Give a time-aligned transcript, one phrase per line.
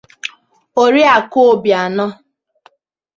[0.83, 2.05] Oriakụ Obianọ.